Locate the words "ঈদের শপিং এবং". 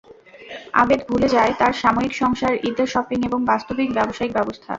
2.69-3.39